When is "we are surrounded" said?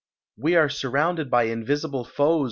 0.35-1.29